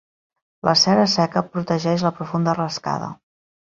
[0.67, 3.17] La cera seca protegeix la profunda rascada.